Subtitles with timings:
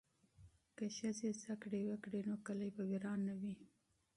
[0.77, 3.55] که ښځې تعلیم وکړي نو کلي به وران نه وي.